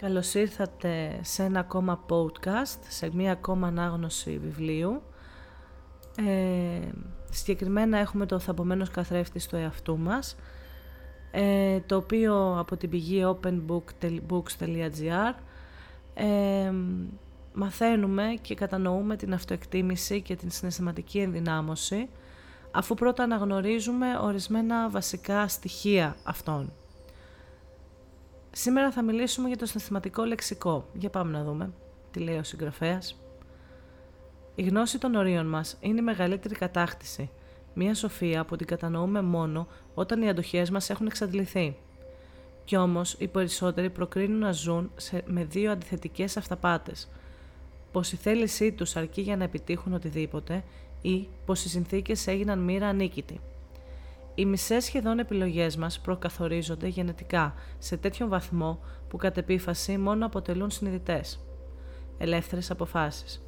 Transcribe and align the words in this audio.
Καλώς 0.00 0.34
ήρθατε 0.34 1.20
σε 1.22 1.42
ένα 1.42 1.60
ακόμα 1.60 2.04
podcast, 2.08 2.78
σε 2.88 3.10
μία 3.14 3.32
ακόμα 3.32 3.66
ανάγνωση 3.66 4.38
βιβλίου. 4.38 5.02
Ε, 6.26 6.80
συγκεκριμένα 7.30 7.98
έχουμε 7.98 8.26
το 8.26 8.38
θαμπομένος 8.38 8.90
καθρέφτης 8.90 9.42
στο 9.42 9.56
εαυτού 9.56 9.98
μας, 9.98 10.36
ε, 11.30 11.80
το 11.80 11.96
οποίο 11.96 12.58
από 12.58 12.76
την 12.76 12.90
πηγή 12.90 13.22
openbooks.gr 13.26 15.34
ε, 16.14 16.72
μαθαίνουμε 17.52 18.38
και 18.40 18.54
κατανοούμε 18.54 19.16
την 19.16 19.34
αυτοεκτίμηση 19.34 20.22
και 20.22 20.36
την 20.36 20.50
συναισθηματική 20.50 21.18
ενδυνάμωση, 21.18 22.08
αφού 22.70 22.94
πρώτα 22.94 23.22
αναγνωρίζουμε 23.22 24.18
ορισμένα 24.18 24.90
βασικά 24.90 25.48
στοιχεία 25.48 26.16
αυτών. 26.22 26.72
Σήμερα 28.52 28.92
θα 28.92 29.02
μιλήσουμε 29.02 29.48
για 29.48 29.56
το 29.56 29.66
συναισθηματικό 29.66 30.24
λεξικό. 30.24 30.88
Για 30.92 31.10
πάμε 31.10 31.38
να 31.38 31.44
δούμε 31.44 31.72
τι 32.10 32.20
λέει 32.20 32.36
ο 32.36 32.42
συγγραφέας. 32.42 33.20
Η 34.54 34.62
γνώση 34.62 34.98
των 34.98 35.14
ορίων 35.14 35.46
μας 35.46 35.76
είναι 35.80 35.98
η 35.98 36.02
μεγαλύτερη 36.02 36.54
κατάκτηση. 36.54 37.30
Μία 37.74 37.94
σοφία 37.94 38.44
που 38.44 38.56
την 38.56 38.66
κατανοούμε 38.66 39.22
μόνο 39.22 39.66
όταν 39.94 40.22
οι 40.22 40.28
αντοχές 40.28 40.70
μας 40.70 40.90
έχουν 40.90 41.06
εξαντληθεί. 41.06 41.76
Κι 42.64 42.76
όμως 42.76 43.16
οι 43.18 43.28
περισσότεροι 43.28 43.90
προκρίνουν 43.90 44.38
να 44.38 44.52
ζουν 44.52 44.90
σε, 44.96 45.22
με 45.26 45.44
δύο 45.44 45.70
αντιθετικές 45.70 46.36
αυταπάτες. 46.36 47.08
Πως 47.92 48.12
η 48.12 48.16
θέλησή 48.16 48.72
τους 48.72 48.96
αρκεί 48.96 49.20
για 49.20 49.36
να 49.36 49.44
επιτύχουν 49.44 49.92
οτιδήποτε 49.92 50.64
ή 51.02 51.28
πως 51.44 51.64
οι 51.64 51.68
συνθήκες 51.68 52.26
έγιναν 52.26 52.58
μοίρα 52.58 52.86
ανίκητη. 52.86 53.40
Οι 54.38 54.44
μισές 54.44 54.84
σχεδόν 54.84 55.18
επιλογές 55.18 55.76
μας 55.76 56.00
προκαθορίζονται 56.00 56.86
γενετικά 56.86 57.54
σε 57.78 57.96
τέτοιο 57.96 58.28
βαθμό 58.28 58.80
που 59.08 59.16
κατ' 59.16 59.36
επίφαση 59.36 59.96
μόνο 59.96 60.26
αποτελούν 60.26 60.70
συνειδητές. 60.70 61.40
Ελεύθερες 62.18 62.70
αποφάσεις. 62.70 63.42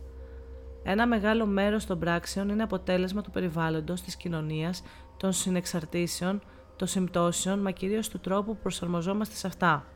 Ένα 0.82 1.06
μεγάλο 1.06 1.46
μέρος 1.46 1.86
των 1.86 1.98
πράξεων 1.98 2.48
είναι 2.48 2.62
αποτέλεσμα 2.62 3.22
του 3.22 3.30
περιβάλλοντος, 3.30 4.00
της 4.00 4.16
κοινωνίας, 4.16 4.82
των 5.16 5.32
συνεξαρτήσεων, 5.32 6.40
των 6.76 6.88
συμπτώσεων, 6.88 7.60
μα 7.60 7.70
κυρίως 7.70 8.08
του 8.08 8.18
τρόπου 8.18 8.54
που 8.54 8.62
προσαρμοζόμαστε 8.62 9.34
σε 9.34 9.46
αυτά. 9.46 9.86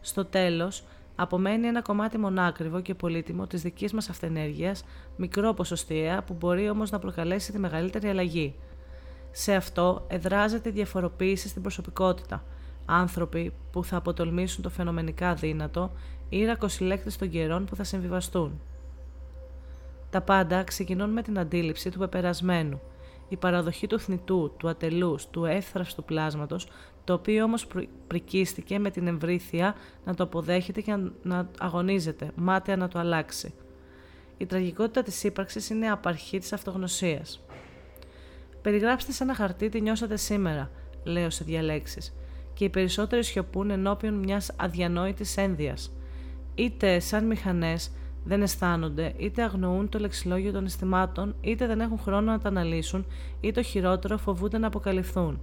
Στο 0.00 0.24
τέλος, 0.24 0.84
απομένει 1.16 1.66
ένα 1.66 1.82
κομμάτι 1.82 2.18
μονάκριβο 2.18 2.80
και 2.80 2.94
πολύτιμο 2.94 3.46
της 3.46 3.62
δικής 3.62 3.92
μας 3.92 4.08
αυθενέργειας, 4.08 4.84
μικρό 5.16 5.54
ποσοστιαία 5.54 6.22
που 6.22 6.34
μπορεί 6.34 6.68
όμως 6.68 6.90
να 6.90 6.98
προκαλέσει 6.98 7.52
τη 7.52 7.58
μεγαλύτερη 7.58 8.08
αλλαγή– 8.08 8.54
σε 9.38 9.54
αυτό 9.54 10.04
εδράζεται 10.08 10.68
η 10.68 10.72
διαφοροποίηση 10.72 11.48
στην 11.48 11.62
προσωπικότητα. 11.62 12.44
Άνθρωποι 12.86 13.52
που 13.70 13.84
θα 13.84 13.96
αποτολμήσουν 13.96 14.62
το 14.62 14.70
φαινομενικά 14.70 15.34
δύνατο 15.34 15.92
ή 16.28 16.44
ρακοσυλλέκτες 16.44 17.16
των 17.16 17.30
καιρών 17.30 17.64
που 17.64 17.76
θα 17.76 17.84
συμβιβαστούν. 17.84 18.60
Τα 20.10 20.20
πάντα 20.20 20.62
ξεκινούν 20.62 21.10
με 21.10 21.22
την 21.22 21.38
αντίληψη 21.38 21.90
του 21.90 21.98
πεπερασμένου, 21.98 22.80
η 23.28 23.36
παραδοχή 23.36 23.86
του 23.86 24.00
θνητού, 24.00 24.54
του 24.56 24.68
ατελούς, 24.68 25.26
του 25.26 25.44
εύθραυστου 25.44 26.04
πλάσματος, 26.04 26.68
το 27.04 27.12
οποίο 27.12 27.44
όμως 27.44 27.66
πρικίστηκε 28.06 28.78
με 28.78 28.90
την 28.90 29.06
εμβρήθεια 29.06 29.74
να 30.04 30.14
το 30.14 30.22
αποδέχεται 30.22 30.80
και 30.80 30.98
να 31.22 31.50
αγωνίζεται, 31.58 32.30
μάταια 32.34 32.76
να 32.76 32.88
το 32.88 32.98
αλλάξει. 32.98 33.54
Η 34.36 34.46
τραγικότητα 34.46 35.02
της 35.02 35.24
ύπαρξης 35.24 35.70
είναι 35.70 35.90
απαρχή 35.90 36.38
της 36.38 36.52
αυτογνωσίας. 36.52 37.40
Περιγράψτε 38.66 39.12
σε 39.12 39.22
ένα 39.22 39.34
χαρτί 39.34 39.68
τι 39.68 39.80
νιώσατε 39.80 40.16
σήμερα, 40.16 40.70
λέω 41.04 41.30
σε 41.30 41.44
διαλέξεις, 41.44 42.14
και 42.54 42.64
οι 42.64 42.68
περισσότεροι 42.68 43.24
σιωπούν 43.24 43.70
ενώπιον 43.70 44.14
μιας 44.14 44.50
αδιανόητης 44.56 45.36
ένδυας. 45.36 45.92
Είτε 46.54 46.98
σαν 46.98 47.26
μηχανές 47.26 47.90
δεν 48.24 48.42
αισθάνονται, 48.42 49.12
είτε 49.16 49.42
αγνοούν 49.42 49.88
το 49.88 49.98
λεξιλόγιο 49.98 50.52
των 50.52 50.64
αισθημάτων, 50.64 51.34
είτε 51.40 51.66
δεν 51.66 51.80
έχουν 51.80 51.98
χρόνο 51.98 52.30
να 52.30 52.38
τα 52.38 52.48
αναλύσουν, 52.48 53.06
ή 53.40 53.52
το 53.52 53.62
χειρότερο 53.62 54.18
φοβούνται 54.18 54.58
να 54.58 54.66
αποκαλυφθούν. 54.66 55.40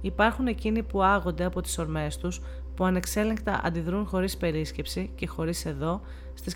Υπάρχουν 0.00 0.46
εκείνοι 0.46 0.82
που 0.82 1.02
άγονται 1.02 1.44
από 1.44 1.60
τις 1.60 1.78
ορμές 1.78 2.16
τους, 2.16 2.40
που 2.74 2.84
ανεξέλεγκτα 2.84 3.60
αντιδρούν 3.64 4.06
χωρίς 4.06 4.36
περίσκεψη 4.36 5.10
και 5.14 5.26
χωρίς 5.26 5.64
εδώ 5.64 6.00
στις 6.34 6.54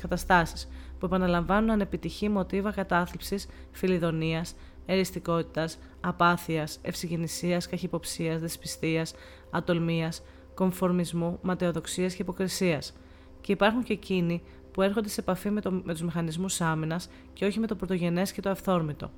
καταστάσεις, 0.00 0.68
που 0.98 1.06
επαναλαμβάνουν 1.06 1.70
ανεπιτυχή 1.70 2.28
μοτίβα 2.28 2.70
κατάθλιψης, 2.70 3.46
φιλιδονίας, 3.70 4.54
εριστικότητας, 4.86 5.78
απάθειας, 6.00 6.78
ευσυγενησίας, 6.82 7.68
καχυποψίας, 7.68 8.40
δεσπιστίας, 8.40 9.14
ατολμίας, 9.50 10.22
κομφορμισμού, 10.54 11.38
ματαιοδοξίας 11.42 12.14
και 12.14 12.22
υποκρισίας. 12.22 12.92
Και 13.40 13.52
υπάρχουν 13.52 13.82
και 13.82 13.92
εκείνοι 13.92 14.42
που 14.72 14.82
έρχονται 14.82 15.08
σε 15.08 15.20
επαφή 15.20 15.50
με, 15.50 15.60
το, 15.60 15.70
με 15.70 15.92
τους 15.92 16.02
μηχανισμούς 16.02 16.60
άμυνας 16.60 17.08
και 17.32 17.44
όχι 17.44 17.58
με 17.58 17.66
το 17.66 17.74
πρωτογενές 17.74 18.32
και 18.32 18.40
το 18.40 18.50
αυθόρμητο. 18.50 19.10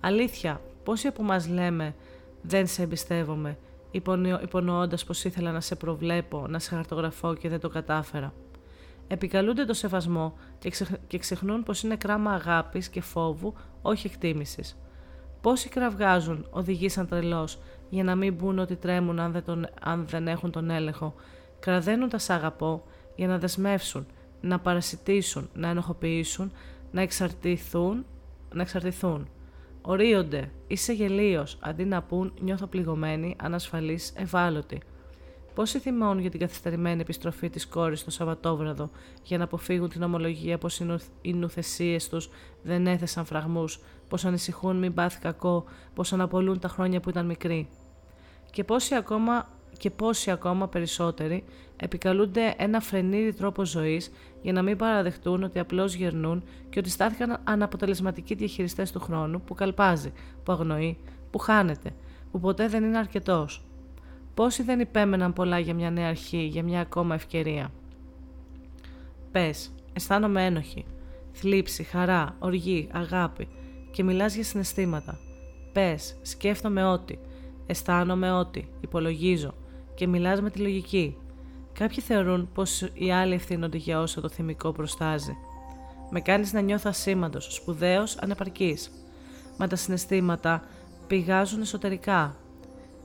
Αλήθεια, 0.00 0.60
πόσοι 0.84 1.06
από 1.06 1.22
μας 1.22 1.48
λέμε 1.48 1.94
«δεν 2.42 2.66
σε 2.66 2.82
εμπιστεύομαι», 2.82 3.58
υπονοώντας 4.42 5.04
πως 5.04 5.24
ήθελα 5.24 5.52
να 5.52 5.60
σε 5.60 5.76
προβλέπω, 5.76 6.46
να 6.48 6.58
σε 6.58 6.74
χαρτογραφώ 6.74 7.34
και 7.34 7.48
δεν 7.48 7.60
το 7.60 7.68
κατάφερα 7.68 8.32
επικαλούνται 9.08 9.64
το 9.64 9.74
σεβασμό 9.74 10.34
και 11.06 11.18
ξεχνούν 11.18 11.62
πως 11.62 11.82
είναι 11.82 11.96
κράμα 11.96 12.32
αγάπης 12.32 12.88
και 12.88 13.00
φόβου, 13.00 13.54
όχι 13.82 14.06
εκτίμησης. 14.06 14.78
Πόσοι 15.40 15.68
κραυγάζουν, 15.68 16.46
οδηγήσαν 16.50 17.08
τρελός 17.08 17.58
για 17.90 18.04
να 18.04 18.14
μην 18.14 18.34
μπουν 18.34 18.58
ότι 18.58 18.76
τρέμουν 18.76 19.18
αν 19.18 19.32
δεν, 19.32 19.44
τον, 19.44 19.66
αν 19.80 20.06
δεν 20.06 20.28
έχουν 20.28 20.50
τον 20.50 20.70
έλεγχο. 20.70 21.14
Κραδένουν 21.60 22.08
τα 22.08 22.18
σ' 22.18 22.30
αγαπώ 22.30 22.84
για 23.16 23.26
να 23.26 23.38
δεσμεύσουν, 23.38 24.06
να 24.40 24.58
παρασιτήσουν, 24.58 25.48
να 25.54 25.68
ενοχοποιήσουν, 25.68 26.52
να 26.90 27.00
εξαρτηθούν, 27.00 28.06
να 28.54 28.62
εξαρτηθούν. 28.62 29.28
Ορίονται, 29.82 30.50
είσαι 30.66 30.92
γελίος, 30.92 31.58
αντί 31.60 31.84
να 31.84 32.02
πούν 32.02 32.32
νιώθω 32.40 32.66
πληγωμένοι, 32.66 33.36
ανασφαλής, 33.38 34.12
ευάλωτοι. 34.16 34.80
Πόσοι 35.58 35.78
θυμώνουν 35.78 36.18
για 36.18 36.30
την 36.30 36.40
καθυστερημένη 36.40 37.00
επιστροφή 37.00 37.50
της 37.50 37.66
κόρης 37.66 38.04
το 38.04 38.10
Σαββατόβραδο 38.10 38.90
για 39.22 39.38
να 39.38 39.44
αποφύγουν 39.44 39.88
την 39.88 40.02
ομολογία 40.02 40.58
πως 40.58 40.80
οι 41.20 41.32
νουθεσίες 41.32 42.08
τους 42.08 42.30
δεν 42.62 42.86
έθεσαν 42.86 43.24
φραγμούς, 43.24 43.80
πως 44.08 44.24
ανησυχούν 44.24 44.76
μην 44.78 44.94
πάθει 44.94 45.18
κακό, 45.20 45.64
πως 45.94 46.12
αναπολούν 46.12 46.58
τα 46.58 46.68
χρόνια 46.68 47.00
που 47.00 47.08
ήταν 47.08 47.26
μικροί; 47.26 47.68
Και 48.50 48.64
πόσοι 48.64 48.94
ακόμα, 48.94 49.48
και 49.78 49.90
πόσοι 49.90 50.30
ακόμα 50.30 50.68
περισσότεροι 50.68 51.44
επικαλούνται 51.76 52.54
ένα 52.56 52.80
φρενήρι 52.80 53.32
τρόπο 53.32 53.64
ζωής 53.64 54.10
για 54.42 54.52
να 54.52 54.62
μην 54.62 54.76
παραδεχτούν 54.76 55.42
ότι 55.42 55.58
απλώς 55.58 55.94
γερνούν 55.94 56.42
και 56.70 56.78
ότι 56.78 56.90
στάθηκαν 56.90 57.40
αναποτελεσματικοί 57.44 58.34
διαχειριστές 58.34 58.92
του 58.92 59.00
χρόνου 59.00 59.40
που 59.40 59.54
καλπάζει, 59.54 60.12
που 60.42 60.52
αγνοεί, 60.52 60.98
που 61.30 61.38
χάνεται, 61.38 61.90
που 62.30 62.40
ποτέ 62.40 62.68
δεν 62.68 62.84
είναι 62.84 62.98
αρκετός; 62.98 63.67
Πόσοι 64.38 64.62
δεν 64.62 64.80
υπέμεναν 64.80 65.32
πολλά 65.32 65.58
για 65.58 65.74
μια 65.74 65.90
νέα 65.90 66.08
αρχή, 66.08 66.38
για 66.38 66.62
μια 66.62 66.80
ακόμα 66.80 67.14
ευκαιρία; 67.14 67.72
Πες, 69.32 69.74
αισθάνομαι 69.92 70.44
ένοχη. 70.44 70.84
Θλίψη, 71.32 71.82
χαρά, 71.82 72.36
οργή, 72.38 72.88
αγάπη 72.92 73.48
και 73.90 74.02
μιλάς 74.02 74.34
για 74.34 74.44
συναισθήματα. 74.44 75.18
Πες, 75.72 76.18
σκέφτομαι 76.22 76.84
ότι, 76.84 77.18
αισθάνομαι 77.66 78.32
ότι, 78.32 78.68
υπολογίζω 78.80 79.54
και 79.94 80.06
μιλάς 80.06 80.40
με 80.40 80.50
τη 80.50 80.58
λογική. 80.58 81.16
Κάποιοι 81.72 82.02
θεωρούν 82.02 82.48
πως 82.54 82.90
οι 82.94 83.12
άλλοι 83.12 83.34
ευθύνονται 83.34 83.76
για 83.76 84.00
όσο 84.00 84.20
το 84.20 84.28
θυμικό 84.28 84.72
προστάζει. 84.72 85.36
Με 86.10 86.20
κάνεις 86.20 86.52
να 86.52 86.60
νιώθω 86.60 86.88
ασήμαντος, 86.88 87.54
σπουδαίος, 87.54 88.16
ανεπαρκής. 88.16 88.90
Μα 89.58 89.66
τα 89.66 89.76
συναισθήματα 89.76 90.62
πηγάζουν 91.06 91.60
εσωτερικά, 91.60 92.36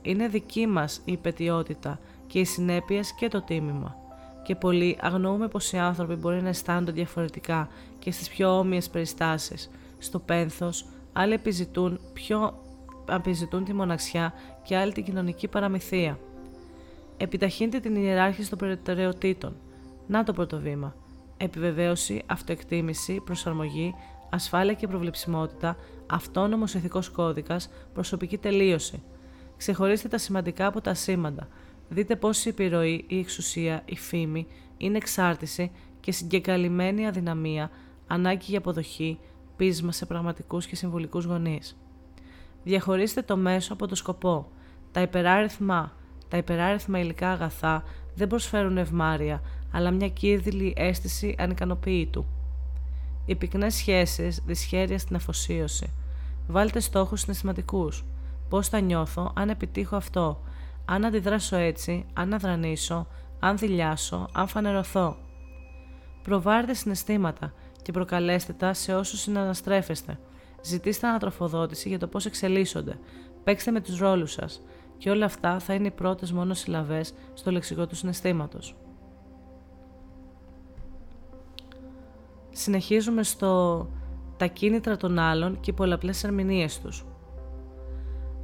είναι 0.04 0.28
δική 0.28 0.66
μας 0.66 1.00
η 1.04 1.12
υπετιότητα 1.12 1.98
και 2.26 2.38
οι 2.38 2.44
συνέπειες 2.44 3.14
και 3.14 3.28
το 3.28 3.42
τίμημα. 3.42 3.96
Και 4.42 4.54
πολλοί 4.54 4.98
αγνοούμε 5.00 5.48
πως 5.48 5.72
οι 5.72 5.78
άνθρωποι 5.78 6.14
μπορεί 6.14 6.42
να 6.42 6.48
αισθάνονται 6.48 6.92
διαφορετικά 6.92 7.68
και 7.98 8.10
στις 8.10 8.28
πιο 8.28 8.58
όμοιες 8.58 8.90
περιστάσεις. 8.90 9.70
Στο 9.98 10.18
πένθος, 10.18 10.86
άλλοι 11.12 11.32
επιζητούν, 11.32 12.00
πιο, 12.12 12.62
επιζητούν 13.10 13.64
τη 13.64 13.72
μοναξιά 13.72 14.32
και 14.62 14.76
άλλοι 14.76 14.92
την 14.92 15.04
κοινωνική 15.04 15.48
παραμυθία. 15.48 16.18
Επιταχύνεται 17.16 17.80
την 17.80 17.96
ιεράρχηση 17.96 18.48
των 18.50 18.58
προτεραιοτήτων. 18.58 19.56
Να 20.06 20.24
το 20.24 20.32
πρώτο 20.32 20.58
βήμα. 20.58 20.94
Επιβεβαίωση, 21.36 22.22
αυτοεκτίμηση, 22.26 23.20
προσαρμογή, 23.24 23.94
ασφάλεια 24.30 24.74
και 24.74 24.86
προβλεψιμότητα, 24.86 25.76
αυτόνομος 26.10 26.74
ηθικός 26.74 27.08
κώδικας, 27.08 27.70
προσωπική 27.94 28.38
τελείωση– 28.38 29.02
Ξεχωρίστε 29.56 30.08
τα 30.08 30.18
σημαντικά 30.18 30.66
από 30.66 30.80
τα 30.80 30.94
σήμαντα. 30.94 31.48
Δείτε 31.88 32.16
πώς 32.16 32.44
η 32.44 32.48
επιρροή, 32.48 33.04
η 33.08 33.18
εξουσία, 33.18 33.82
η 33.84 33.96
φήμη 33.96 34.46
είναι 34.76 34.96
εξάρτηση 34.96 35.70
και 36.00 36.12
συγκεκαλυμμένη 36.12 37.06
αδυναμία, 37.06 37.70
ανάγκη 38.06 38.44
για 38.48 38.58
αποδοχή, 38.58 39.18
πείσμα 39.56 39.92
σε 39.92 40.06
πραγματικούς 40.06 40.66
και 40.66 40.76
συμβολικούς 40.76 41.24
γονείς. 41.24 41.76
Διαχωρίστε 42.64 43.22
το 43.22 43.36
μέσο 43.36 43.72
από 43.72 43.86
το 43.86 43.94
σκοπό. 43.94 44.48
Τα 44.92 45.00
υπεράριθμα, 45.00 45.92
τα 46.28 46.36
υπεράριθμα 46.36 46.98
υλικά 46.98 47.30
αγαθά 47.30 47.84
δεν 48.14 48.28
προσφέρουν 48.28 48.78
ευμάρεια, 48.78 49.42
αλλά 49.72 49.90
μια 49.90 50.08
κύρδηλη 50.08 50.74
αίσθηση 50.76 51.34
ανικανοποίητου. 51.38 52.26
Οι 53.26 53.34
πυκνές 53.34 53.74
σχέσεις, 53.74 54.42
δυσχέρεια 54.46 54.98
στην 54.98 55.16
αφοσίωση. 55.16 55.92
Βάλτε 56.46 56.80
στόχους 56.80 57.20
συναισθηματικούς. 57.20 58.04
Πώς 58.48 58.68
θα 58.68 58.80
νιώθω 58.80 59.32
αν 59.36 59.48
επιτύχω 59.48 59.96
αυτό, 59.96 60.42
αν 60.84 61.04
αντιδράσω 61.04 61.56
έτσι, 61.56 62.06
αν 62.12 62.34
αδρανήσω, 62.34 63.06
αν 63.40 63.56
δηλιάσω, 63.56 64.28
αν 64.32 64.48
φανερωθώ. 64.48 65.16
Προβάρετε 66.22 66.74
συναισθήματα 66.74 67.52
και 67.82 67.92
προκαλέστε 67.92 68.52
τα 68.52 68.72
σε 68.72 68.94
όσους 68.94 69.20
συναναστρέφεστε. 69.20 70.18
Ζητήστε 70.62 71.06
ανατροφοδότηση 71.06 71.88
για 71.88 71.98
το 71.98 72.06
πώς 72.06 72.26
εξελίσσονται. 72.26 72.98
Παίξτε 73.44 73.70
με 73.70 73.80
τους 73.80 73.98
ρόλους 73.98 74.32
σας. 74.32 74.60
Και 74.98 75.10
όλα 75.10 75.24
αυτά 75.24 75.58
θα 75.58 75.74
είναι 75.74 75.86
οι 75.86 75.90
πρώτες 75.90 76.32
μόνο 76.32 76.54
συλλαβές 76.54 77.14
στο 77.34 77.50
λεξικό 77.50 77.86
του 77.86 77.96
συναισθήματος. 77.96 78.76
Συνεχίζουμε 82.50 83.22
στο 83.22 83.86
τα 84.36 84.46
κίνητρα 84.46 84.96
των 84.96 85.18
άλλων 85.18 85.60
και 85.60 85.70
οι 85.70 85.74
πολλαπλές 85.74 86.24
ερμηνείες 86.24 86.80
τους. 86.80 87.04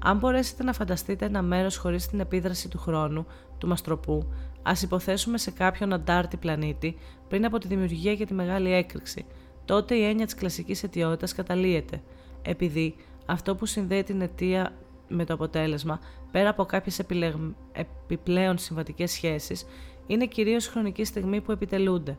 Αν 0.03 0.19
μπορέσετε 0.19 0.63
να 0.63 0.73
φανταστείτε 0.73 1.25
ένα 1.25 1.43
μέρος 1.43 1.77
χωρίς 1.77 2.07
την 2.07 2.21
επίδραση 2.21 2.69
του 2.69 2.79
χρόνου, 2.79 3.27
του 3.59 3.67
μαστροπού, 3.67 4.29
ας 4.63 4.83
υποθέσουμε 4.83 5.39
σε 5.39 5.51
κάποιον 5.51 5.93
αντάρτη 5.93 6.37
πλανήτη 6.37 6.97
πριν 7.29 7.45
από 7.45 7.59
τη 7.59 7.67
δημιουργία 7.67 8.15
και 8.17 8.27
τη 8.27 8.35
μεγάλη 8.35 8.73
έκρηξη, 8.73 9.27
τότε 9.65 9.95
η 9.95 10.05
έννοια 10.05 10.25
της 10.25 10.35
κλασικής 10.35 10.83
αιτιότητας 10.83 11.35
καταλύεται, 11.35 12.03
επειδή 12.43 12.95
αυτό 13.27 13.55
που 13.55 13.67
συνδέει 13.67 14.03
την 14.03 14.21
αιτία 14.21 14.73
με 15.09 15.25
το 15.25 15.35
αποτέλεσμα, 15.35 16.01
πέρα 16.31 16.49
από 16.49 16.65
κάποιες 16.65 16.99
επιλεγ... 16.99 17.35
επιπλέον 17.73 18.59
συμβατικές 18.59 19.11
σχέσεις, 19.11 19.67
είναι 20.07 20.27
κυρίως 20.27 20.67
χρονική 20.67 21.05
στιγμή 21.05 21.41
που 21.41 21.53
επιτελούνται. 21.53 22.19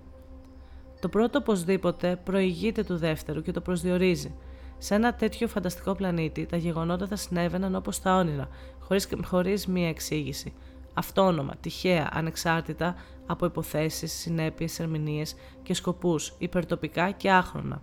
Το 0.99 1.09
πρώτο 1.09 1.39
οπωσδήποτε 1.39 2.19
προηγείται 2.23 2.83
του 2.83 2.97
δεύτερου 2.97 3.41
και 3.41 3.51
το 3.51 3.61
προσδιορίζει– 3.61 4.33
σε 4.83 4.95
ένα 4.95 5.13
τέτοιο 5.13 5.47
φανταστικό 5.47 5.95
πλανήτη, 5.95 6.45
τα 6.45 6.57
γεγονότα 6.57 7.07
θα 7.07 7.15
συνέβαιναν 7.15 7.75
όπως 7.75 8.01
τα 8.01 8.15
όνειρα, 8.15 8.47
χωρίς, 8.79 9.09
χωρίς 9.23 9.67
μία 9.67 9.87
εξήγηση. 9.87 10.53
Αυτόνομα, 10.93 11.53
τυχαία, 11.61 12.09
ανεξάρτητα 12.13 12.95
από 13.27 13.45
υποθέσεις, 13.45 14.11
συνέπειες, 14.11 14.79
ερμηνείες 14.79 15.35
και 15.63 15.73
σκοπούς, 15.73 16.33
υπερτοπικά 16.37 17.11
καιάχρονα. 17.11 17.81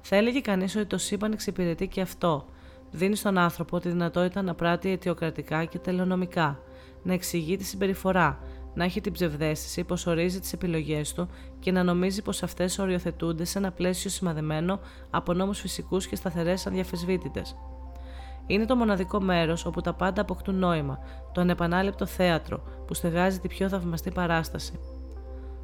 Θα 0.00 0.16
έλεγε 0.16 0.40
κανείς 0.40 0.76
ότι 0.76 0.86
το 0.86 0.98
σύμπαν 0.98 1.32
εξυπηρετεί 1.32 1.86
και 1.88 2.00
αυτό. 2.00 2.46
Δίνει 2.90 3.16
στον 3.16 3.38
άνθρωπο 3.38 3.80
τη 3.80 3.88
δυνατότητα 3.88 4.42
να 4.42 4.54
πράττει 4.54 4.90
αιτιοκρατικά 4.90 5.64
και 5.64 5.78
τελειονομικά, 5.78 6.58
να 7.02 7.12
εξηγεί 7.12 7.56
τη 7.56 7.64
συμπεριφορά, 7.64 8.38
να 8.74 8.84
έχει 8.84 9.00
την 9.00 9.12
ψευδέστηση 9.12 9.84
πως 9.84 10.06
ορίζει 10.06 10.40
τις 10.40 10.52
επιλογές 10.52 11.12
του 11.12 11.28
και 11.58 11.72
να 11.72 11.82
νομίζει 11.82 12.22
πως 12.22 12.42
αυτές 12.42 12.78
οριοθετούνται 12.78 13.44
σε 13.44 13.58
ένα 13.58 13.72
πλαίσιο 13.72 14.10
σημαδεμένο 14.10 14.80
από 15.10 15.32
νόμους 15.32 15.60
φυσικούς 15.60 16.06
και 16.06 16.16
σταθερές 16.16 16.66
αδιαφεσβήτητε. 16.66 17.42
Είναι 18.46 18.64
το 18.64 18.76
μοναδικό 18.76 19.20
μέρος 19.20 19.66
όπου 19.66 19.80
τα 19.80 19.92
πάντα 19.92 20.20
αποκτούν 20.20 20.54
νόημα, 20.54 20.98
το 21.32 21.40
ανεπανάληπτο 21.40 22.06
θέατρο 22.06 22.62
που 22.86 22.94
στεγάζει 22.94 23.38
τη 23.38 23.48
πιο 23.48 23.68
θαυμαστή 23.68 24.10
παράσταση. 24.10 24.78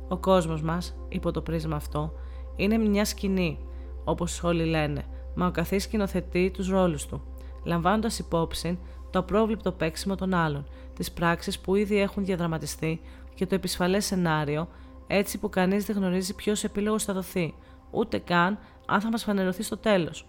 Ο 0.09 0.17
κόσμος 0.17 0.63
μας, 0.63 0.97
υπό 1.09 1.31
το 1.31 1.41
πρίσμα 1.41 1.77
αυτό, 1.77 2.13
είναι 2.57 2.79
μια 2.79 3.05
σκηνή, 3.05 3.59
όπως 4.05 4.43
όλοι 4.43 4.65
λένε, 4.65 5.05
μα 5.35 5.47
ο 5.47 5.51
καθής 5.51 5.83
σκηνοθετεί 5.83 6.51
τους 6.51 6.69
ρόλους 6.69 7.07
του, 7.07 7.23
λαμβάνοντας 7.65 8.19
υπόψη 8.19 8.79
το 9.11 9.19
απρόβλεπτο 9.19 9.73
παίξιμο 9.73 10.15
των 10.15 10.35
άλλων 10.35 10.67
τις 10.95 11.13
πράξεις 11.13 11.59
που 11.59 11.75
ήδη 11.75 12.01
έχουν 12.01 12.25
διαδραματιστεί 12.25 13.01
και 13.35 13.47
το 13.47 13.55
επισφαλές 13.55 14.05
σενάριο, 14.05 14.69
έτσι 15.07 15.39
που 15.39 15.49
κανείς 15.49 15.85
δεν 15.85 15.97
γνωρίζει 15.97 16.35
ποιος 16.35 16.65
επίλογος 16.65 17.05
θα 17.05 17.13
δοθεί, 17.13 17.55
ούτε 17.91 18.19
καν 18.19 18.59
αν 18.87 19.01
θα 19.01 19.09
μας 19.09 19.23
φανερωθεί 19.23 19.63
στο 19.63 19.77
τέλος. 19.77 20.27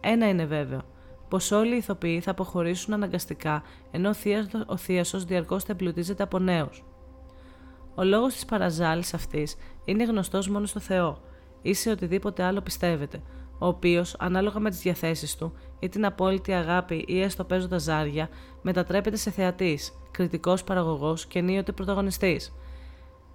Ένα 0.00 0.28
είναι 0.28 0.44
βέβαιο, 0.44 0.80
πως 1.28 1.50
όλοι 1.50 1.74
οι 1.74 1.76
ηθοποιοί 1.76 2.20
θα 2.20 2.30
αποχωρήσουν 2.30 2.92
αναγκαστικά, 2.92 3.62
ενώ 3.90 4.10
ο 4.66 4.76
θείασος 4.76 5.24
διαρκώς 5.24 5.64
θα 5.64 5.72
εμπλουτίζεται 5.72 6.22
από 6.22 6.38
νέους. 6.38 6.84
Ο 7.94 8.04
λόγος 8.04 8.32
της 8.32 8.44
παραζάλης 8.44 9.14
αυτής 9.14 9.56
είναι 9.84 10.04
γνωστός 10.04 10.48
μόνο 10.48 10.66
στο 10.66 10.80
Θεό 10.80 11.20
ή 11.62 11.74
σε 11.74 11.90
οτιδήποτε 11.90 12.42
άλλο 12.42 12.60
πιστεύετε, 12.60 13.22
ο 13.62 13.66
οποίος, 13.66 14.16
ανάλογα 14.18 14.60
με 14.60 14.70
τις 14.70 14.80
διαθέσεις 14.80 15.36
του 15.36 15.52
ή 15.78 15.88
την 15.88 16.04
απόλυτη 16.04 16.52
αγάπη 16.52 17.04
ή 17.06 17.20
έστω 17.20 17.44
παίζοντας 17.44 17.82
ζάρια, 17.82 18.28
μετατρέπεται 18.62 19.16
σε 19.16 19.30
θεατής, 19.30 19.92
κριτικός 20.10 20.64
παραγωγός 20.64 21.26
και 21.26 21.38
ενίοτε 21.38 21.72
πρωταγωνιστής. 21.72 22.52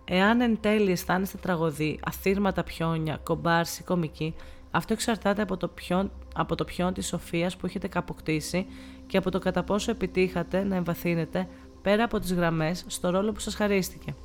Εάν 0.05 0.41
εν 0.41 0.57
τέλει 0.59 0.91
αισθάνεστε 0.91 1.37
τραγωδί, 1.37 1.99
αθήρματα 2.05 2.63
πιόνια, 2.63 3.19
κομπάρση, 3.23 3.83
κομική, 3.83 4.35
αυτό 4.71 4.93
εξαρτάται 4.93 5.41
από 5.41 5.57
το, 5.57 5.67
ποιον, 5.67 6.11
από 6.35 6.55
το 6.55 6.63
ποιον 6.63 6.93
της 6.93 7.07
σοφίας 7.07 7.57
που 7.57 7.65
έχετε 7.65 7.87
καποκτήσει 7.87 8.65
και 9.07 9.17
από 9.17 9.31
το 9.31 9.39
κατά 9.39 9.63
πόσο 9.63 9.91
επιτύχατε 9.91 10.63
να 10.63 10.75
εμβαθύνετε 10.75 11.47
πέρα 11.81 12.03
από 12.03 12.19
τις 12.19 12.33
γραμμές 12.33 12.83
στο 12.87 13.09
ρόλο 13.09 13.31
που 13.31 13.39
σας 13.39 13.55
χαρίστηκε. 13.55 14.15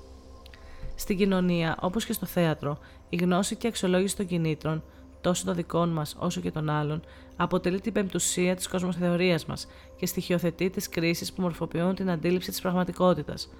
Στην 0.94 1.16
κοινωνία, 1.16 1.76
όπως 1.80 2.04
και 2.04 2.12
στο 2.12 2.26
θέατρο, 2.26 2.78
η 3.08 3.16
γνώση 3.16 3.56
και 3.56 3.66
η 3.66 3.68
αξιολόγηση 3.68 4.16
των 4.16 4.26
κινήτρων, 4.26 4.82
τόσο 5.22 5.44
των 5.44 5.54
δικών 5.54 5.88
μας 5.88 6.16
όσο 6.18 6.40
και 6.40 6.50
των 6.50 6.70
άλλων, 6.70 7.02
αποτελεί 7.36 7.80
την 7.80 7.92
πεμπτουσία 7.92 8.54
της 8.54 8.68
κοσμοθεωρίας 8.68 9.46
μας 9.46 9.66
και 9.96 10.06
στοιχειοθετεί 10.06 10.70
τις 10.70 10.88
κρίσεις 10.88 11.32
που 11.32 11.42
μορφοποιούν 11.42 11.94
την 11.94 12.10
αντίληψη 12.10 12.50
της 12.50 12.60
πραγματικότητας. 12.60 13.50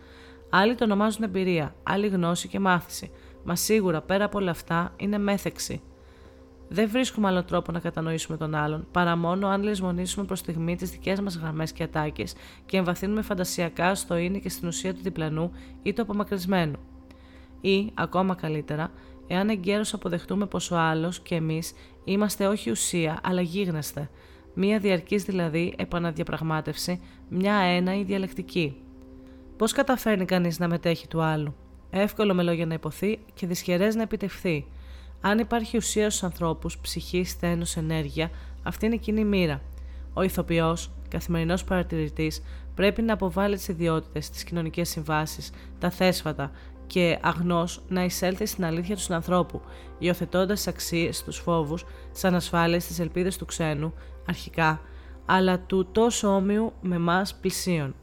Άλλοι 0.50 0.74
το 0.74 0.84
ονομάζουν 0.84 1.22
εμπειρία, 1.22 1.74
άλλοι 1.82 2.08
γνώση 2.08 2.48
και 2.48 2.60
μάθηση, 2.60 3.10
μα 3.44 3.56
σίγουρα 3.56 4.00
πέρα 4.00 4.24
από 4.24 4.38
όλα 4.38 4.50
αυτά 4.50 4.92
είναι 4.96 5.18
μέθεξη. 5.18 5.82
Δεν 6.68 6.88
βρίσκουμε 6.88 7.28
άλλο 7.28 7.44
τρόπο 7.44 7.72
να 7.72 7.80
κατανοήσουμε 7.80 8.36
τον 8.36 8.54
άλλον, 8.54 8.86
παρά 8.92 9.16
μόνο 9.16 9.48
αν 9.48 9.62
λησμονήσουμε 9.62 10.26
προς 10.26 10.38
στιγμή 10.38 10.76
τις 10.76 10.90
δικές 10.90 11.20
μας 11.20 11.36
γραμμές 11.36 11.72
και 11.72 11.82
ατάκες 11.82 12.34
και 12.66 12.76
εμβαθύνουμε 12.76 13.22
φαντασιακά 13.22 13.94
στο 13.94 14.16
είναι 14.16 14.38
και 14.38 14.48
στην 14.48 14.68
ουσία 14.68 14.94
του 14.94 15.00
διπλανού 15.02 15.52
ή 15.82 15.92
του 15.92 16.02
απομακρυσμένου. 16.02 16.78
Ή, 17.60 17.90
ακόμα 17.94 18.34
καλύτερα, 18.34 18.90
εάν 19.32 19.48
εγκαίρως 19.48 19.94
αποδεχτούμε 19.94 20.46
πως 20.46 20.70
ο 20.70 20.76
άλλος 20.76 21.20
και 21.20 21.34
εμείς 21.34 21.72
είμαστε 22.04 22.46
όχι 22.46 22.70
ουσία, 22.70 23.20
αλλά 23.22 23.40
γίγνεσθε, 23.40 24.10
μία 24.54 24.78
διαρκής 24.78 25.24
δηλαδή 25.24 25.74
επαναδιαπραγμάτευση, 25.78 27.00
μια 27.28 27.54
ένα 27.54 27.96
ή 27.96 28.02
διαλεκτική. 28.02 28.76
Πώς 29.56 29.72
καταφέρνει 29.72 30.24
κανείς 30.24 30.58
να 30.58 30.68
μετέχει 30.68 31.08
του 31.08 31.22
άλλου; 31.22 31.54
Εύκολο 31.90 32.34
με 32.34 32.42
λόγια 32.42 32.66
να 32.66 32.74
υποθεί 32.74 33.18
και 33.34 33.46
δυσχερές 33.46 33.94
να 33.94 34.02
επιτευχθεί. 34.02 34.66
Αν 35.20 35.38
υπάρχει 35.38 35.76
ουσία 35.76 36.10
στους 36.10 36.22
ανθρώπους, 36.22 36.78
ψυχή, 36.78 37.24
στένος, 37.24 37.76
ενέργεια, 37.76 38.30
αυτή 38.62 38.86
είναι 38.86 38.94
η 38.94 38.98
κοινή 38.98 39.24
μοίρα. 39.24 39.60
Ο 40.14 40.22
ηθοποιός, 40.22 40.90
καθημερινός 41.08 41.64
παρατηρητής, 41.64 42.42
πρέπει 42.74 43.02
να 43.02 43.12
αποβάλει 43.12 43.56
τις 43.56 43.68
ιδιότητες, 43.68 44.30
τις 44.30 44.44
κοινωνικές 44.44 44.88
συμβάσεις, 44.88 45.50
τα 45.78 45.90
θέσφατα, 45.90 46.50
και 46.86 47.18
αγνός 47.22 47.82
να 47.88 48.04
εισέλθει 48.04 48.46
στην 48.46 48.64
αλήθεια 48.64 48.94
του 48.94 49.00
συνανθρώπου, 49.00 49.60
υιοθετώντας 49.98 50.62
τι 50.62 50.70
αξίες, 50.70 51.24
του 51.24 51.32
φόβους, 51.32 51.84
τι 52.12 52.28
ανασφάλειε, 52.28 52.78
τι 52.78 53.02
ελπίδες 53.02 53.36
του 53.36 53.44
ξένου, 53.44 53.94
αρχικά, 54.28 54.80
αλλά 55.26 55.58
του 55.60 55.88
τόσο 55.92 56.28
όμοιου 56.28 56.72
με 56.80 56.94
εμά 56.94 57.26
πλησίων. 57.40 57.94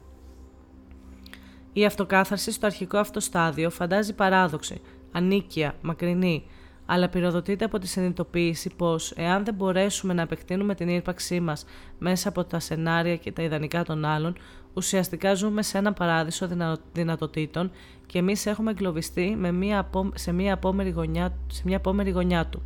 Η 1.72 1.84
αυτοκάθαρση 1.84 2.52
στο 2.52 2.66
αρχικό 2.66 2.98
αυτό 2.98 3.20
στάδιο 3.20 3.70
φαντάζει 3.70 4.14
παράδοξη, 4.14 4.80
ανίκεια, 5.12 5.74
μακρινή, 5.82 6.44
αλλά 6.92 7.08
πυροδοτείται 7.08 7.64
από 7.64 7.78
τη 7.78 7.86
συνειδητοποίηση 7.86 8.70
πως 8.76 9.12
εάν 9.16 9.44
δεν 9.44 9.54
μπορέσουμε 9.54 10.12
να 10.12 10.22
επεκτείνουμε 10.22 10.74
την 10.74 10.88
ύπαρξή 10.88 11.40
μας 11.40 11.64
μέσα 11.98 12.28
από 12.28 12.44
τα 12.44 12.60
σενάρια 12.60 13.16
και 13.16 13.32
τα 13.32 13.42
ιδανικά 13.42 13.84
των 13.84 14.04
άλλων, 14.04 14.36
ουσιαστικά 14.74 15.34
ζούμε 15.34 15.62
σε 15.62 15.78
ένα 15.78 15.92
παράδεισο 15.92 16.48
δυνατοτήτων 16.92 17.70
και 18.06 18.18
εμείς 18.18 18.46
έχουμε 18.46 18.70
εγκλωβιστεί 18.70 19.36
με 19.38 19.52
μια 19.52 19.90
σε, 20.14 20.32
μια 20.32 20.54
απόμερη 20.54 20.90
γωνιά, 20.90 21.36
σε 21.46 21.62
μια 21.64 21.76
απόμερη 21.76 22.10
γωνιά 22.10 22.46
του. 22.46 22.62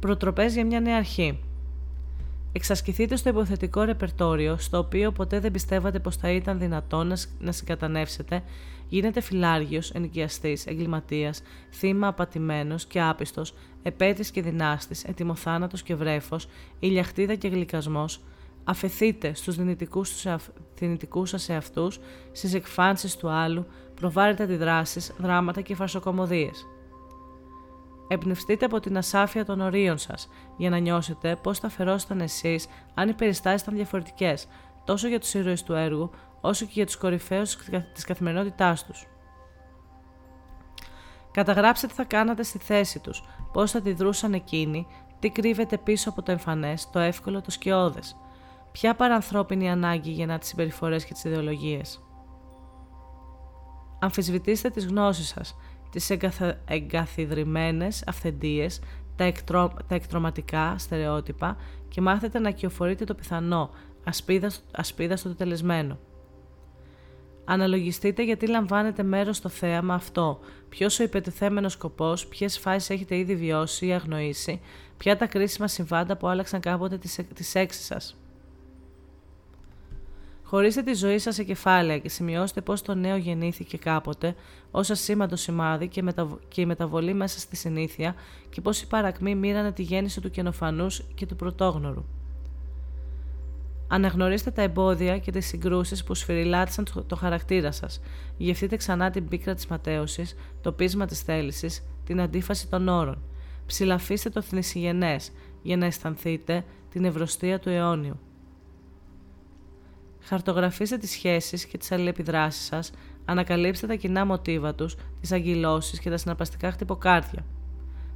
Προτροπές 0.00 0.54
για 0.54 0.66
μια 0.66 0.80
νέα 0.80 0.96
αρχή. 0.96 1.40
Εξασκηθείτε 2.52 3.16
στο 3.16 3.28
υποθετικό 3.28 3.82
ρεπερτόριο, 3.82 4.56
στο 4.58 4.78
οποίο 4.78 5.12
ποτέ 5.12 5.40
δεν 5.40 5.50
πιστεύατε 5.50 5.98
πως 5.98 6.16
θα 6.16 6.30
ήταν 6.30 6.58
δυνατό 6.58 7.06
να 7.38 7.52
συγκατανεύσετε, 7.52 8.42
γίνεται 8.88 9.20
φυλάργιος, 9.20 9.90
ενοικιαστής, 9.90 10.66
εγκληματίας, 10.66 11.42
θύμα 11.72 12.06
απατημένος 12.06 12.86
και 12.86 13.00
άπιστος, 13.00 13.54
επέτης 13.82 14.30
και 14.30 14.42
δυνάστης, 14.42 15.04
ετοιμοθάνατος 15.04 15.82
και 15.82 15.94
βρέφος, 15.94 16.48
ηλιαχτίδα 16.78 17.34
και 17.34 17.48
γλυκασμός, 17.48 18.20
αφαιθείτε 18.64 19.34
στους 19.34 19.56
δυνητικούς, 19.56 20.26
δυνητικούς 20.78 21.28
σας 21.28 21.48
εαυτούς, 21.48 22.00
στις 22.32 22.54
εκφάνσεις 22.54 23.16
του 23.16 23.28
άλλου, 23.28 23.66
προβάρετε 23.94 24.42
αντιδράσεις, 24.42 25.12
δράματα 25.18 25.60
και 25.60 25.74
φαρσοκομωδίες. 25.74 26.66
Εμπνευστείτε 28.08 28.64
από 28.64 28.80
την 28.80 28.96
ασάφεια 28.96 29.44
των 29.44 29.60
ορίων 29.60 29.98
σας 29.98 30.28
για 30.56 30.70
να 30.70 30.78
νιώσετε 30.78 31.36
πώς 31.42 31.58
θα 31.58 31.68
φερόσασταν 31.68 32.20
εσείς 32.20 32.66
αν 32.94 33.08
οι 33.08 33.14
περιστάσεις 33.14 33.62
ήταν 33.62 33.74
διαφορετικές, 33.74 34.48
τόσο 34.84 35.08
για 35.08 35.20
τους 35.20 35.34
ήρωες 35.34 35.62
του 35.62 35.72
έργου, 35.72 36.10
όσο 36.40 36.64
και 36.64 36.72
για 36.74 36.86
τους 36.86 36.96
κορυφαίους 36.96 37.56
της 37.92 38.04
καθημερινότητάς 38.04 38.84
τους. 38.84 39.06
Καταγράψτε 41.30 41.86
τι 41.86 41.92
θα 41.92 42.04
κάνατε 42.04 42.42
στη 42.42 42.58
θέση 42.58 42.98
τους, 42.98 43.24
πώς 43.52 43.70
θα 43.70 43.80
τη 43.80 43.92
δρούσαν 43.92 44.32
εκείνοι, 44.32 44.86
τι 45.18 45.30
κρύβεται 45.30 45.78
πίσω 45.78 46.10
από 46.10 46.22
το 46.22 46.32
εμφανές, 46.32 46.90
το 46.90 46.98
εύκολο, 46.98 47.40
το 47.40 47.50
σκιώδες. 47.50 48.16
Ποια 48.72 48.94
παρανθρώπινη 48.94 49.70
ανάγκη 49.70 50.10
γεννά 50.10 50.38
τις 50.38 50.48
συμπεριφορές 50.48 51.04
και 51.04 51.12
τις 51.12 51.24
ιδεολογίες. 51.24 52.00
Αμφισβητήστε 53.98 54.70
τις 54.70 54.86
γνώσεις 54.86 55.28
σας, 55.28 55.56
τις 55.96 56.10
εγκαθ... 56.10 56.42
εγκαθιδρυμένες 56.68 58.04
αυθεντίες, 58.06 58.80
τα, 59.16 59.24
εκτρο... 59.24 59.76
τα 59.88 59.94
εκτροματικά 59.94 60.74
στερεότυπα 60.78 61.56
και 61.88 62.00
μάθετε 62.00 62.38
να 62.38 62.50
κυοφορείτε 62.50 63.04
το 63.04 63.14
πιθανό, 63.14 63.70
ασπίδα, 64.72 65.16
στο 65.16 65.34
τελεσμένο. 65.34 65.98
Αναλογιστείτε 67.44 68.24
γιατί 68.24 68.46
λαμβάνετε 68.46 69.02
μέρος 69.02 69.36
στο 69.36 69.48
θέαμα 69.48 69.94
αυτό, 69.94 70.40
ποιος 70.68 70.98
ο 70.98 71.02
υπετεθέμενο 71.02 71.68
σκοπός, 71.68 72.26
ποιες 72.26 72.58
φάσεις 72.58 72.90
έχετε 72.90 73.16
ήδη 73.16 73.36
βιώσει 73.36 73.86
ή 73.86 73.92
αγνοήσει, 73.92 74.60
ποια 74.96 75.16
τα 75.16 75.26
κρίσιμα 75.26 75.68
συμβάντα 75.68 76.16
που 76.16 76.28
άλλαξαν 76.28 76.60
κάποτε 76.60 76.98
τις 77.34 77.54
έξι 77.54 77.82
σας. 77.82 78.16
Χωρίστε 80.48 80.82
τη 80.82 80.94
ζωή 80.94 81.18
σας 81.18 81.34
σε 81.34 81.44
κεφάλαια 81.44 81.98
και 81.98 82.08
σημειώστε 82.08 82.60
πώ 82.60 82.82
το 82.82 82.94
νέο 82.94 83.16
γεννήθηκε 83.16 83.76
κάποτε 83.76 84.34
ως 84.70 84.90
ασήμαντο 84.90 85.36
σημάδι 85.36 85.88
και, 85.88 86.04
και 86.48 86.60
η 86.60 86.66
μεταβολή 86.66 87.14
μέσα 87.14 87.38
στη 87.38 87.56
συνήθεια 87.56 88.14
και 88.50 88.60
πώ 88.60 88.70
οι 88.70 88.86
παρακμοί 88.88 89.34
μοίρανε 89.34 89.72
τη 89.72 89.82
γέννηση 89.82 90.20
του 90.20 90.30
καινοφανούς 90.30 91.02
και 91.14 91.26
του 91.26 91.36
πρωτόγνωρου. 91.36 92.04
Αναγνωρίστε 93.88 94.50
τα 94.50 94.62
εμπόδια 94.62 95.18
και 95.18 95.30
τις 95.30 95.46
συγκρούσεις 95.46 96.04
που 96.04 96.14
σφυριλάτησαν 96.14 96.86
το 97.06 97.16
χαρακτήρα 97.16 97.72
σας. 97.72 98.00
Γευτείτε 98.36 98.76
ξανά 98.76 99.10
την 99.10 99.28
πίκρα 99.28 99.54
της 99.54 99.66
ματέωσης, 99.66 100.36
το 100.60 100.72
πείσμα 100.72 101.06
της 101.06 101.20
θέλησης, 101.20 101.82
την 102.04 102.20
αντίφαση 102.20 102.68
των 102.68 102.88
όρων. 102.88 103.18
Ψηλαφίστε 103.66 104.30
το 104.30 104.42
θνησιγενές 104.42 105.32
για 105.62 105.76
να 105.76 105.86
αισθανθείτε 105.86 106.64
την 106.90 107.04
ευρωστία 107.04 107.58
του 107.58 107.68
αιώνιου. 107.68 108.18
Χαρτογραφήστε 110.28 110.96
τις 110.96 111.10
σχέσεις 111.10 111.64
και 111.64 111.78
τις 111.78 111.92
αλληλεπιδράσεις 111.92 112.64
σας, 112.64 112.92
ανακαλύψτε 113.24 113.86
τα 113.86 113.94
κοινά 113.94 114.24
μοτίβα 114.24 114.74
τους, 114.74 114.96
τις 115.20 115.32
αγκυλώσεις 115.32 115.98
και 115.98 116.10
τα 116.10 116.16
συναρπαστικά 116.16 116.70
χτυποκάρδια. 116.70 117.44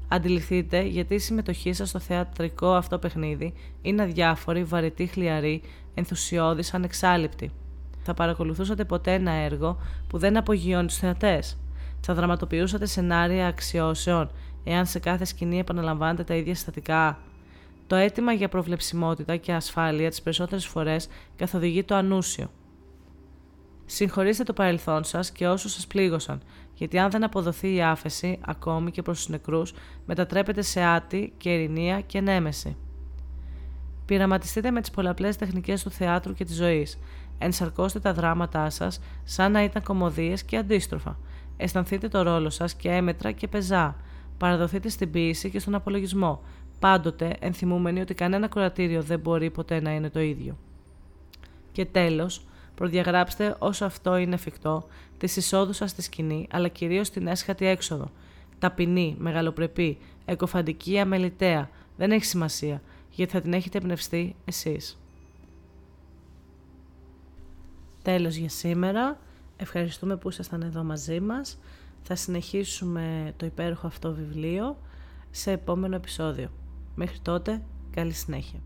Αντιληφθείτε 0.09 0.83
γιατί 0.83 1.15
η 1.15 1.19
συμμετοχή 1.19 1.73
σας 1.73 1.89
στο 1.89 1.99
θεατρικό 1.99 2.73
αυτό 2.73 2.99
παιχνίδι 2.99 3.55
είναι 3.83 4.03
αδιάφορη, 4.03 4.65
βαρετή, 4.65 5.07
χλιαρή, 5.07 5.63
ενθουσιώδης, 5.95 6.75
ανεξάλληπτη. 6.75 7.53
Θα 8.03 8.15
παρακολουθούσατε 8.15 8.85
ποτέ 8.85 9.13
ένα 9.13 9.33
έργο 9.33 9.79
που 10.09 10.19
δεν 10.19 10.37
απογειώνει 10.37 10.87
τους 10.87 10.97
θεατές. 10.97 11.59
Θα 12.01 12.15
δραματοποιούσατε 12.15 12.87
σενάρια 12.87 13.47
αξιώσεων, 13.47 14.31
εάν 14.65 14.87
σε 14.87 14.99
κάθε 14.99 15.25
σκηνή 15.25 15.59
επαναλαμβάνετε 15.59 16.25
τα 16.25 16.35
ίδια 16.35 16.55
συστατικά. 16.55 17.19
Το 17.91 17.97
αίτημα 17.97 18.33
για 18.33 18.49
προβλεψιμότητα 18.49 19.37
και 19.37 19.53
ασφάλεια 19.53 20.11
τις 20.11 20.23
περισσότερες 20.23 20.67
φορές 20.67 21.09
καθοδηγεί 21.37 21.85
το 21.85 21.95
ανούσιο. 21.95 22.51
Συγχωρήστε 23.87 24.43
το 24.43 24.53
παρελθόν 24.53 25.05
σας 25.05 25.31
και 25.31 25.49
όσους 25.49 25.73
σας 25.73 25.87
πλήγωσαν, 25.87 26.43
γιατί 26.75 26.99
αν 26.99 27.11
δεν 27.11 27.25
αποδοθεί 27.25 27.75
η 27.75 27.83
άφεση, 27.83 28.39
ακόμη 28.41 28.91
και 28.91 29.03
προς 29.03 29.17
τους 29.17 29.29
νεκρούς, 29.29 29.73
μετατρέπεται 30.07 30.63
σε 30.63 30.83
άτη 30.83 31.33
και 31.37 31.55
ειρηνία 31.55 32.01
και 32.01 32.21
νέμεση. 32.21 32.77
Πειραματιστείτε 34.05 34.71
με 34.71 34.81
τις 34.81 34.91
πολλαπλές 34.91 35.37
τεχνικές 35.37 35.83
του 35.83 35.91
θεάτρου 35.91 36.35
και 36.35 36.45
της 36.45 36.57
ζωής. 36.57 36.99
Ενσαρκώστε 37.39 38.01
τα 38.01 38.13
δράματά 38.13 38.71
σας 38.71 39.01
σαν 39.25 39.53
να 39.53 39.63
ήταν 39.63 39.83
κομμωδίες 39.83 40.45
και 40.45 40.57
αντίστροφα. 40.57 41.19
Αισθανθείτε 41.57 42.09
το 42.09 42.23
ρόλο 42.23 42.51
σας 42.51 42.75
και 42.75 42.89
έμετρα 42.89 43.33
και 43.33 43.49
πεζά. 43.49 43.97
Παραδοθείτε 44.39 44.89
στην 44.89 45.11
ποίηση 45.11 45.51
και 45.51 45.59
στον 45.59 45.75
απολογισμό, 45.75 46.43
πάντοτε 46.81 47.37
ενθυμούμενοι 47.41 48.01
ότι 48.01 48.15
κανένα 48.15 48.49
κρατήριο 48.49 49.03
δεν 49.03 49.21
μπορεί 49.21 49.51
ποτέ 49.51 49.81
να 49.81 49.95
είναι 49.95 50.11
το 50.11 50.21
ίδιο. 50.21 50.57
Και 51.73 51.85
τέλος, 51.85 52.45
προδιαγράψτε 52.75 53.57
όσο 53.59 53.85
αυτό 53.85 54.17
είναι 54.17 54.35
εφικτό 54.35 54.87
τη 55.19 55.33
εισόδους 55.37 55.77
σας 55.77 55.91
στη 55.91 56.03
σκηνή, 56.03 56.49
αλλά 56.51 56.69
κυρίως 56.69 57.11
την 57.11 57.27
έσχατη 57.27 57.67
έξοδο. 57.67 58.11
Ταπεινή, 58.59 59.17
μεγαλοπρεπή, 59.19 59.99
εκοφαντική, 60.25 60.99
αμεληταία. 60.99 61.71
Δεν 61.97 62.11
έχει 62.11 62.25
σημασία, 62.25 62.83
γιατί 63.11 63.33
θα 63.33 63.41
την 63.41 63.53
έχετε 63.53 63.79
εμπνευστεί 63.79 64.37
εσείς. 64.45 65.01
Τέλος 68.03 68.35
για 68.35 68.49
σήμερα. 68.49 69.19
Ευχαριστούμε 69.57 70.17
που 70.17 70.29
ήσασταν 70.29 70.63
εδώ 70.63 70.83
μαζί 70.83 71.21
μας. 71.21 71.59
Θα 72.03 72.15
συνεχίσουμε 72.15 73.33
το 73.37 73.47
υπέροχο 73.47 73.87
αυτό 73.87 74.15
βιβλίο 74.15 74.77
σε 75.31 75.51
επόμενο 75.51 75.97
επεισόδιο. 75.97 76.51
Μέχρι 77.03 77.19
τότε, 77.19 77.63
καλή 77.91 78.13
συνέχεια. 78.13 78.61